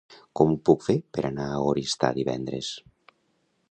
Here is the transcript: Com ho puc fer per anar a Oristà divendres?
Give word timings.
Com 0.39 0.53
ho 0.53 0.57
puc 0.69 0.85
fer 0.85 0.95
per 1.17 1.25
anar 1.31 1.47
a 1.51 1.61
Oristà 1.75 2.13
divendres? 2.19 2.73